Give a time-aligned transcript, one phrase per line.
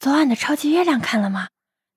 [0.00, 1.48] 昨晚的超级月亮看了吗？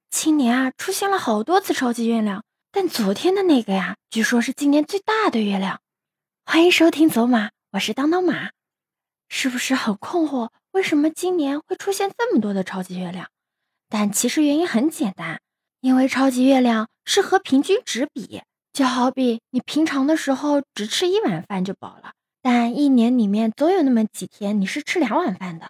[0.09, 5.79] 今年啊出现了好多次超级月亮，但昨天的那个呀，据说是今年最大的月亮。
[6.45, 8.49] 欢迎收听走马，我是当当马。
[9.29, 13.29] 是不是很困惑，为什么今年会出现这么多的超级月亮？
[13.87, 15.39] 但其实原因很简单，
[15.79, 18.41] 因为超级月亮是和平均值比，
[18.73, 22.11] 就好比你平常的时候只吃一碗饭就饱了，
[22.41, 25.69] 但一年里面总有那么几天你是吃两碗饭的。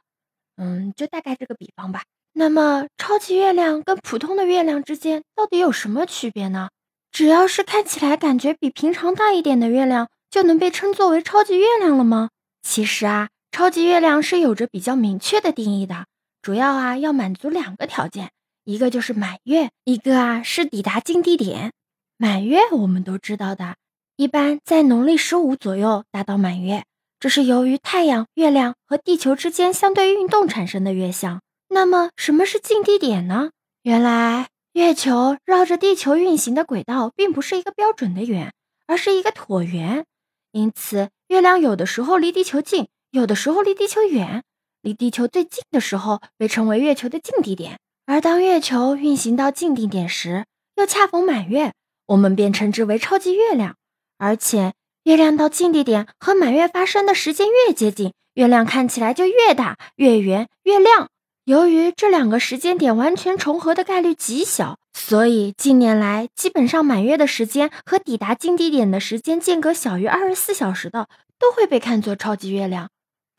[0.58, 2.02] 嗯，就大概这个比方吧。
[2.36, 6.70] 那么，超级月亮跟普通的月亮之间到底有什么区别呢？
[7.12, 12.30] 只要是看起来感觉比平常大一点的月亮，就能被称作为超级月亮了吗？
[12.64, 16.08] 其实啊，超级月亮是有着比较明确的定义的，
[16.42, 18.32] 主要啊要满足两个条件，
[18.64, 21.72] 一个就是满月，一个啊是抵达近地点。
[22.18, 23.76] 满月我们都知道的，
[24.16, 26.84] 一般在农历十五左右达到满月，
[27.20, 31.40] 这是由于太阳、月亮和地球之间相对运动产生的月相。
[31.74, 33.50] 那么什么是近地点呢？
[33.82, 38.54] 原来月球绕着地球运行的轨道并不是一个标准的圆，
[38.86, 40.06] 而是一个椭圆。
[40.52, 44.44] 因此，月亮有的时候离地球近，有的时候离地球远。
[44.84, 50.46] 离地球最近的时候被称为月球的近地点，而当月球运行到近地点时，
[50.76, 51.74] 又恰逢满月，
[52.06, 53.76] 我们便称之为超级月亮。
[54.20, 54.74] 而且，
[55.06, 61.10] 月亮到近地点和满月发生的时间越接近，月亮看起来就越大、越圆、越亮。
[61.46, 72.90] 由于这两个时间点完全重合的概率极小，所以近年来基本上满月的时间和抵达近地点的时间间隔小于二十四小时的，都会被看作超级月亮。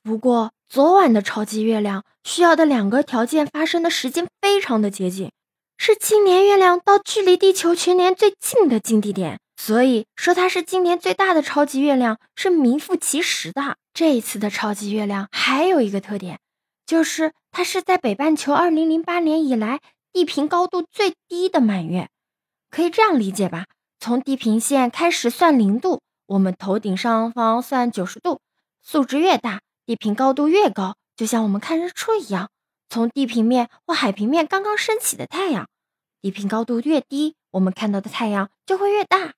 [0.03, 5.33] 不过，昨晚的超级月亮需要的两个条件发生的时间非常的接近，
[5.79, 13.77] 是今年月亮到距离地球全年最近的近地点，所以说它是今年最大的超级月亮是名副其实的。
[13.95, 16.39] 这一次的超级月亮还有一个特点。
[16.87, 19.81] 就是它是在北半球二零零八年以来
[20.13, 22.09] 地平高度最低的满月，
[22.71, 23.67] 可以这样理解吧？
[24.01, 28.41] 从地平线开始算零度，我们头顶上方算九十度，
[28.83, 32.51] 数值越大，地平高度越高，就像我们看日出一样。
[32.91, 35.69] 从地平面或海平面刚刚升起的太阳，
[36.21, 39.33] 地平高度越低，我们看到的太阳就会越大。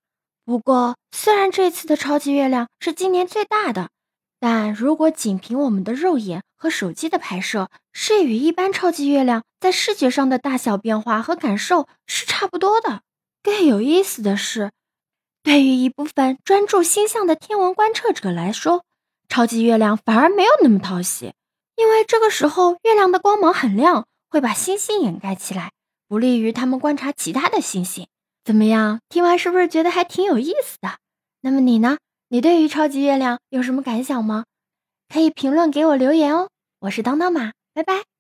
[0.45, 3.91] 不过，虽然这次的超级月亮是今年最大的。
[4.49, 13.01] 但如果仅凭我们的肉眼和手机的拍摄，是与一般超级月亮在视觉上的大小变化和感受是差不多的。
[13.43, 14.71] 更有意思的是，
[15.43, 18.85] 对于一部分专注星象的天文观测者来说，
[19.29, 21.35] 超级月亮反而没有那么讨喜，
[21.75, 25.73] 因为这个时候月亮的光芒很亮，会把星星掩盖起来，
[26.07, 28.07] 不利于他们观察其他的星星。
[28.45, 29.01] 怎么样？
[29.09, 30.99] 听完是不是觉得还挺有意思的？
[31.41, 31.99] 那么你呢？
[32.29, 34.45] 你对于超级月亮有什么感想吗？
[35.09, 36.49] 可以评论给我留言哦。
[36.81, 38.16] 我是当当马，拜拜。